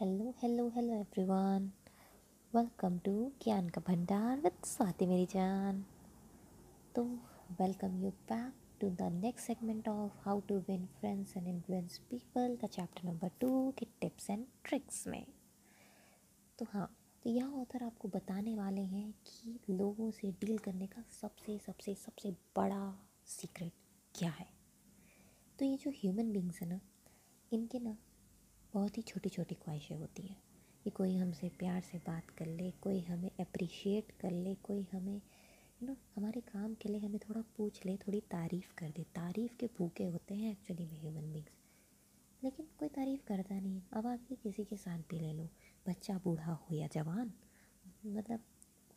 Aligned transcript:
Hello 0.00 0.34
hello 0.42 0.68
hello 0.74 0.94
everyone 0.94 1.64
welcome 2.52 2.98
to 2.98 3.12
ज्ञान 3.44 3.68
का 3.68 3.80
भंडार 3.86 4.40
विद 4.40 4.64
स्वाति 4.64 5.06
मेरी 5.06 5.24
जान 5.26 5.82
तो 6.94 7.02
welcome 7.60 7.96
you 8.02 8.10
back 8.30 8.52
to 8.80 8.90
the 8.90 9.08
next 9.12 9.46
segment 9.46 9.88
of 9.88 10.20
how 10.24 10.40
to 10.40 10.58
win 10.68 10.86
friends 11.00 11.36
and 11.36 11.48
influence 11.48 11.98
people 12.10 12.56
का 12.60 12.66
chapter 12.66 13.08
number 13.08 13.30
two 13.40 13.50
के 13.78 13.86
tips 14.00 14.30
and 14.30 14.46
tricks 14.64 15.06
में. 15.06 15.26
तो 16.58 16.66
हाँ 16.70 16.88
तो 17.24 17.30
यह 17.30 17.46
ऑथर 17.60 17.84
आपको 17.84 18.08
बताने 18.08 18.54
वाले 18.54 18.80
हैं 18.80 19.12
कि 19.26 19.72
लोगों 19.72 20.10
से 20.10 20.30
डील 20.30 20.58
करने 20.58 20.86
का 20.86 21.02
सबसे 21.20 21.58
सबसे 21.58 21.94
सबसे 21.94 22.30
बड़ा 22.56 22.82
सीक्रेट 23.26 23.72
क्या 24.14 24.30
है? 24.30 24.46
तो 25.58 25.64
ये 25.64 25.76
जो 25.76 25.90
ह्यूमन 25.90 26.32
बींग्स 26.32 26.62
है 26.62 26.68
ना, 26.68 26.80
इनके 27.52 27.78
ना 27.78 27.96
बहुत 28.74 28.96
ही 28.98 29.02
छोटी 29.02 29.28
छोटी 29.28 29.54
ख्वाहिशें 29.54 29.94
होती 29.96 30.22
हैं 30.22 30.36
कि 30.84 30.90
कोई 30.90 31.16
हमसे 31.16 31.48
प्यार 31.58 31.80
से 31.80 31.98
बात 31.98 32.30
कर 32.30 32.46
ले, 32.46 32.70
कोई 32.70 33.00
हमें 33.00 33.30
अप्रिशिएट 33.40 34.12
कर 34.20 34.30
ले, 34.30 34.54
कोई 34.54 34.86
हमें 34.92 35.14
यू 35.14 35.86
नो 35.88 35.96
हमारे 36.16 36.40
काम 36.40 36.74
के 36.74 36.88
लिए 36.88 37.00
हमें 37.00 37.18
थोड़ा 37.18 37.40
पूछ 37.56 37.84
ले, 37.86 37.96
थोड़ी 37.96 38.20
तारीफ़ 38.30 38.74
कर 38.78 38.90
दे। 38.96 39.02
तारीफ़ 39.16 39.56
के 39.60 39.66
भूखे 39.78 40.04
होते 40.04 40.34
हैं 40.34 40.50
एक्चुअली 40.52 40.86
में 40.86 41.00
ह्यूमन 41.00 41.32
बींग्स 41.32 41.56
लेकिन 42.42 42.66
कोई 42.78 42.88
तारीफ़ 42.88 43.24
करता 43.26 43.58
नहीं 43.60 43.80
अब 43.92 44.06
आप 44.06 44.26
ही 44.30 44.36
किसी 44.42 44.64
के 44.64 44.76
साथ 44.76 44.98
भी 45.10 45.18
ले 45.20 45.32
लो। 45.32 45.48
बच्चा 45.86 46.18
बूढ़ा 46.24 46.52
हो 46.52 46.74
या 46.74 46.86
जवान 46.92 47.32
मतलब 48.06 48.40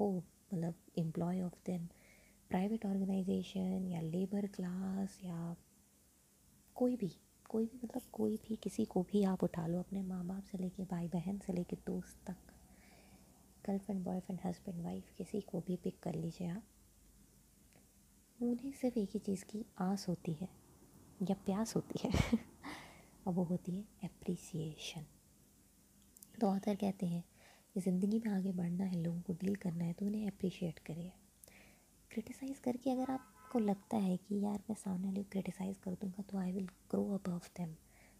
हो 0.00 0.10
मतलब 0.54 0.74
employ 0.98 1.40
of 1.42 1.54
then 1.66 1.88
private 2.50 2.86
organization 2.86 3.86
या 3.88 4.00
लेबर 4.00 4.46
क्लास 4.46 5.18
या 5.24 5.54
कोई 6.76 6.96
भी। 6.96 7.10
कोई 7.48 7.64
भी 7.66 7.80
मतलब 7.84 8.02
कोई 8.12 8.36
भी, 8.36 8.56
किसी 8.56 8.84
को 8.84 9.02
भी 9.02 9.24
आप 9.24 9.44
उठा 9.44 9.66
लो 9.66 9.78
अपने 9.78 10.02
माँ 10.02 10.24
बाप 10.26 10.44
से 10.44 10.58
लेके 10.58 10.84
भाई 10.84 11.08
बहन 11.08 11.38
से 11.38 11.52
लेके 11.52 11.76
दोस्त 11.76 12.16
तक 12.26 12.36
गर्लफ्रेंड 13.66 14.04
बॉयफ्रेंड 14.04 14.40
हस्बैंड 14.44 14.82
वाइफ 14.82 15.12
किसी 15.18 15.40
को 15.40 15.60
भी 15.60 15.76
पिक 15.76 15.98
कर 16.02 16.14
लीजिए 16.14 16.48
आप। 16.48 16.62
उन्हें 18.42 18.72
सिर्फ़ 18.72 18.98
एक 18.98 19.10
ही 19.12 19.18
चीज़ 19.18 19.44
की 19.44 19.64
आस 19.78 20.08
होती 20.08 20.32
है, 20.32 20.48
या 21.22 21.34
प्यास 21.34 21.76
होती 21.76 22.08
है, 22.08 22.10
और 23.26 23.32
वो 23.32 23.44
होती 23.44 23.72
है 23.72 23.84
अप्रिसिएशन 24.04 25.06
तो 26.40 26.46
ऑथर 26.46 26.74
कहते 26.74 27.06
हैं 27.06 27.24
कि 27.74 27.80
ज़िंदगी 27.80 28.18
में 28.18 28.32
आगे 28.32 28.52
बढ़ना 28.52 28.84
है, 28.84 29.02
लोगों 29.02 29.20
को 29.20 29.32
डील 29.32 29.54
करना 29.54 29.84
है 29.84 29.92
तो 29.92 30.06
उन्हें 30.06 30.26
अप्रिशिएट 30.26 30.78
करिए। 30.78 31.12
क्रिटिसाइज़ 32.10 32.60
करके 32.60 32.90
अगर 32.90 33.10
आपको 33.10 33.58
लगता 33.58 33.96
है 33.96 34.16
कि 34.16 34.44
यार 34.44 34.58
मैं 34.70 34.74
सामने 34.74 35.06
वाले 35.06 35.22
क्रिटिसाइज़ 35.22 35.78
कर 35.78 35.90
दूँगा 35.90 36.22
तो 36.22 36.38
आई 36.38 36.52
विल 36.52 36.68
अबव 37.26 37.38
देम 37.38 37.74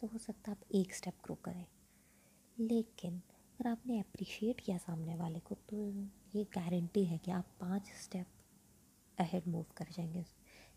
तो 0.00 0.06
हो 0.06 0.18
सकता 0.18 0.50
है 0.50 0.56
आप 0.56 0.72
एक 0.74 0.94
स्टेप 0.94 1.14
ग्रो 1.24 1.34
करें। 1.34 1.66
लेकिन 2.60 3.12
अगर 3.60 3.68
आपने 3.70 4.00
अप्रिशिएट 4.00 4.60
किया 4.60 4.78
सामने 4.78 5.16
वाले 5.16 5.38
को 5.38 5.54
तो 5.54 5.90
ये 6.34 6.44
गारंटी 6.44 7.04
है 7.04 7.18
कि 7.18 7.30
आप 7.30 7.44
पाँच 7.60 7.82
स्टेप 7.86 8.26
अहेड 9.18 9.42
मूव 9.48 9.64
कर 9.76 9.86
जाएँगे। 9.92 10.22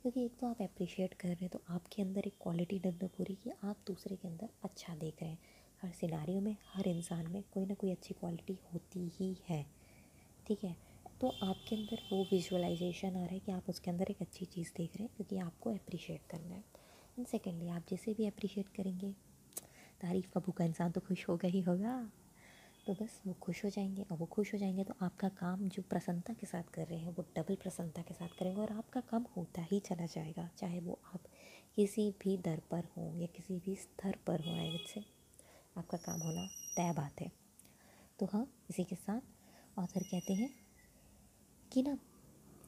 क्योंकि 0.02 0.26
एक 0.26 0.38
तो 0.40 0.48
आप 0.48 0.62
अप्रिशिएट 0.62 1.14
कर 1.14 1.28
रहे 1.28 1.38
हैं 1.42 1.50
तो 1.50 1.62
आपके 1.70 2.02
अंदर 2.02 2.22
एक 2.28 2.34
क्वालिटी 2.42 2.80
डेवलप 2.80 3.12
हो 3.20 3.24
रही 3.24 3.34
है 3.34 3.42
कि 3.44 3.68
आप 3.68 3.78
दूसरे 3.88 4.16
के 4.16 4.28
अंदर 4.28 4.50
अच्छा 4.64 4.96
देख 4.96 5.22
रहे 5.22 5.32
हैं। 5.32 5.40
हर 5.82 5.92
सिनारियों 5.92 6.42
में, 6.42 6.58
हर 6.74 6.88
इंसान 6.88 7.32
में 7.32 7.44
कोई 7.54 7.66
ना 7.66 7.74
कोई 7.74 7.92
अच्छी 7.92 8.14
क्वालिटी 8.14 8.58
होती 8.74 9.12
ही 9.20 9.38
है। 9.50 9.66
ठीक 10.48 10.64
है? 10.64 10.76
तो 11.22 11.28
आपके 11.28 11.76
अंदर 11.76 12.02
वो 12.12 12.24
विजुअलाइजेशन 12.24 13.08
आ 13.08 13.12
रहा 13.12 13.34
है 13.34 13.40
कि 13.40 13.52
आप 13.52 13.70
उसके 13.70 13.92
अंदर 13.92 14.06
एक 14.10 14.22
अच्छी 14.22 14.46
चीज़ 14.46 14.72
देख 14.78 14.96
रहे 14.96 15.04
हैं, 15.04 15.16
क्योंकि 15.16 15.38
आपको 15.38 15.70
अप्रिशिएट 15.70 16.22
करना 16.30 16.56
है। 16.56 16.81
एंड 17.18 17.28
सेकेंडली 17.28 17.70
आप 17.70 17.84
जैसे 17.90 18.14
भी 18.14 18.28
अप्रिशिएट 18.28 18.68
करेंगे, 18.68 19.12
तारीफ़ 20.02 20.30
का 20.32 20.40
भूखा 20.40 20.64
इंसान 20.64 20.92
तो 20.92 21.02
खुश 21.02 21.28
होगा 21.30 21.48
ही 21.48 21.62
होगा। 21.62 21.96
तो 22.88 22.94
बस 22.94 23.22
वो 23.28 23.34
खुश 23.34 23.64
हो 23.66 23.70
जाएँगे 23.70 24.02
और 24.02 24.18
वो 24.18 24.26
खुश 24.26 24.54
हो 24.54 24.60
जाएँगे 24.60 24.84
तो 24.84 24.94
आपका 25.02 25.30
काम 25.30 25.68
जो 25.70 25.82
प्रसन्नता 25.82 26.34
के 26.34 26.46
साथ 26.48 26.72
कर 26.74 26.86
रहे 26.88 27.00
हैं, 27.00 27.10
वो 27.10 27.26
डबल 27.38 27.56
प्रसन्नता 27.56 28.02
के 28.02 28.14
साथ 28.14 28.38
करेंगे 28.40 28.62
और 28.62 28.72
आपका 28.72 29.02
काम 29.02 29.26
होता 29.38 29.62
ही 29.62 29.80
चला 29.80 30.06
जाएगा, 30.06 30.50
चाहे 30.58 30.80
वो 30.80 31.00
आप 31.14 31.28
किसी 31.76 32.10
भी 32.24 32.38
दर 32.38 32.62
पर 32.72 32.88
हों 32.98 33.14
या 33.18 33.28
किसी 33.28 33.60
भी 33.66 33.76
स्तर 33.76 34.16
पर 34.28 34.40
हों 34.40 34.58
आई 34.60 34.78
से 34.88 35.04
आपका 35.78 35.98
काम 35.98 36.22
होना 36.22 36.46
तय 36.78 36.94
बात 36.98 37.22
है। 37.22 37.32
तो 38.20 38.26
हाँ 38.26 38.46
इसी 38.70 38.84
के 38.84 38.96
साथ 38.96 39.80
ऑथर 39.80 40.04
कहते 40.04 40.34
हैं 40.34 40.50
कि 41.72 41.82
ना, 41.82 41.98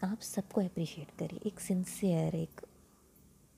आप 0.04 0.20
सबको 0.20 0.62
अप्रिशिएट 0.62 1.12
करिए, 1.12 1.40
एक 1.46 1.60
सिंसियर 1.60 2.36
एक 2.36 2.62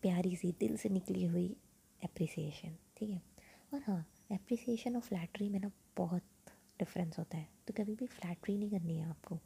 प्यारी 0.05 0.35
सी, 0.35 0.51
दिल 0.59 0.77
से 0.77 0.89
निकली 0.89 1.25
हुई 1.25 1.55
अप्रिसिएशन 2.03 2.75
ठीक 2.97 3.09
है? 3.09 3.21
और 3.73 3.81
हाँ 3.87 4.05
अप्रिसिएशन 4.31 4.95
और 4.95 5.01
फ्लैटरी 5.01 5.49
में 5.49 5.59
ना 5.59 5.71
बहुत 5.97 6.23
डिफरेंस 6.79 7.19
होता 7.19 7.37
है। 7.37 7.47
तो 7.67 7.73
कभी 7.73 7.95
भी 7.95 8.05
फ्लैटरी 8.05 8.57
नहीं 8.57 8.69
करनी 8.69 8.97
है 8.97 9.09
आपको, 9.09 9.39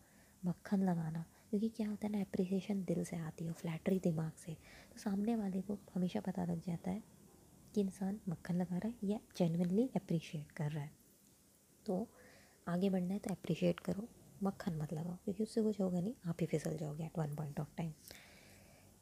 मक्खन 0.45 0.83
लगाना, 0.83 1.25
क्योंकि 1.49 1.69
क्या 1.69 1.89
होता 1.89 2.07
है 2.07 2.13
ना 2.13 2.21
अप्रिसिएशन 2.21 2.83
दिल 2.83 3.03
से 3.03 3.17
आती 3.17 3.45
है 3.45 3.53
फ्लैटरी 3.53 3.99
दिमाग 3.99 4.31
से। 4.31 4.53
तो 4.93 4.99
सामने 4.99 5.35
वाले 5.35 5.61
को 5.61 5.77
हमेशा 5.95 6.19
पता 6.19 6.45
लग 6.45 6.61
जाता 6.61 6.91
है 6.91 7.03
कि 7.75 7.81
इंसान 7.81 8.19
मक्खन 8.29 8.55
लगा 8.55 8.77
रहा 8.77 8.87
है 8.87 9.09
या 9.09 9.19
जेनविनली 9.37 9.89
अप्रिशिएट 9.95 10.51
कर 10.51 10.71
रहा 10.71 10.83
है। 10.83 10.91
तो 11.85 12.07
आगे 12.67 12.89
बढ़ना 12.89 13.13
है 13.13 13.19
तो 13.19 13.33
अप्रिशिएट 13.33 13.79
करो, 13.79 14.07
मक्खन 14.43 14.75
मत 14.75 14.93
लगाओ, 14.93 15.15
क्योंकि 15.15 15.43
उससे 15.43 15.61
कुछ 15.61 15.79
होगा 15.81 15.99
नहीं, 15.99 16.13
आप 16.25 16.37
ही 16.41 16.47
फिसल 16.47 16.77
जाओगे 16.77 17.03
at 17.03 17.17
one 17.19 17.35
point 17.35 17.59
of 17.59 17.75
time 17.77 17.93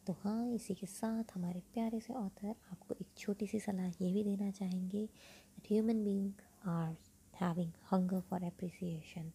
तो 0.08 0.14
हाँ 0.20 0.48
इसी 0.48 0.74
के 0.74 0.86
साथ 0.88 1.32
हमारे 1.36 1.60
प्यारे 1.74 2.00
से 2.00 2.14
ऑथर 2.14 2.50
आपको 2.72 2.96
एक 3.02 3.08
छोटी 3.18 3.48
सी 3.48 3.60
सलाह 3.60 3.88
ये 4.02 4.12
भी 4.12 4.24
देना 4.24 4.50
चाहेंगे 4.52 5.06
that 5.06 5.72
human 5.72 6.04
being 6.04 6.42
are 6.70 6.96
having 7.34 7.72
hunger 7.92 8.20
for 8.30 8.44
appreciation 8.44 9.32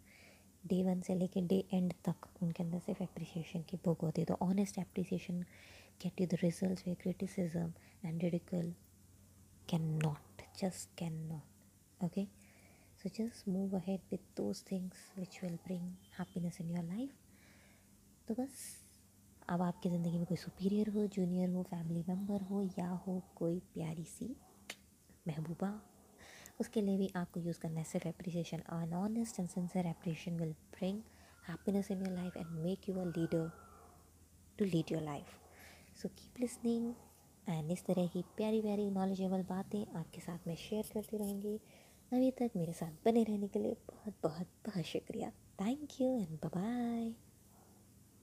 day 0.65 0.83
one 0.85 1.01
से 1.01 1.15
लेके 1.15 1.41
डे 1.49 1.59
एंड 1.73 1.93
तक 2.05 2.29
उनके 2.43 2.63
अंदर 2.63 2.79
सिर्फ़ 2.79 3.03
अप्रिसिएशन 3.03 3.63
की 3.71 3.77
बुक 3.85 4.01
होती 4.03 4.21
है। 4.21 4.27
तो 4.27 4.37
honest 4.43 4.79
appreciation 4.79 5.41
get 6.03 6.21
you 6.21 6.27
the 6.27 6.39
result 6.43 6.87
we 6.87 6.95
criticism 7.03 7.73
and 8.05 8.23
ridicule 8.23 8.73
can 9.71 9.83
not 10.05 10.43
just 10.61 10.97
can 10.99 11.19
not 11.27 12.05
okay 12.05 12.25
so 13.03 13.09
just 13.19 13.49
move 13.49 13.77
ahead 13.77 14.01
with 14.13 14.37
those 14.37 14.65
things 14.71 15.13
which 15.19 15.39
will 15.43 15.57
bring 15.67 15.93
happiness 16.19 16.61
in 16.61 16.71
your 16.71 16.85
life 16.85 17.17
तो 18.29 18.35
बस 18.35 18.82
अब 19.53 19.63
आपकी 19.63 19.89
ज़िंदगी 19.91 20.19
में 20.19 20.27
कोई 20.27 20.37
सुपीरियर 20.37 20.89
हो 20.89 21.07
junior 21.07 21.51
हो 21.51 21.63
family 21.63 22.05
member 22.09 22.43
हो, 22.43 22.63
या 22.79 22.89
हो 23.07 23.23
कोई 23.37 23.59
प्यारी 23.75 24.05
सी 24.05 24.35
महबूबा, 25.29 25.69
उसके 26.61 26.81
लिए 26.81 26.97
भी 26.99 27.11
आपको 27.17 27.41
यूज़ 27.41 27.59
करना 27.61 27.79
है 27.79 27.85
सिर्फ़ 27.85 28.09
appreciation 28.09 28.63
an 28.73 28.95
honest 28.95 29.41
and 29.41 29.49
sincere 29.49 29.85
appreciation 29.91 30.41
will 30.41 30.55
bring 30.77 31.01
happiness 31.49 31.91
in 31.91 32.03
your 32.03 32.15
life 32.15 32.37
and 32.37 32.63
make 32.65 32.89
you 32.89 32.99
a 33.03 33.07
leader 33.09 33.45
to 34.59 34.71
lead 34.75 34.93
your 34.95 35.03
life. 35.07 35.35
So 35.97 36.11
keep 36.21 36.41
listening 36.45 36.93
and 37.49 37.71
इस 37.71 37.85
तरह 37.85 38.07
की 38.07 38.23
प्यारी 38.37 38.61
प्यारी 38.63 38.91
नॉलेजेबल 38.91 39.43
बातें 39.49 39.85
आपके 39.99 40.21
साथ 40.21 40.47
में 40.47 40.55
शेयर 40.57 40.91
करती 40.95 41.17
रहूँगी। 41.17 41.57
अभी 42.13 42.31
तक 42.31 42.57
मेरे 42.57 42.73
साथ 42.73 43.05
बने 43.05 43.25
रहने 43.25 43.49
के 43.49 43.59
लिए 43.59 43.77
बहुत 43.91 44.15
बहुत 44.23 44.47
बहुत 44.67 44.85
शुक्रिया। 44.85 45.31
Thank 45.61 46.01
you 46.01 46.15
and 46.17 46.39
bye 46.47 47.13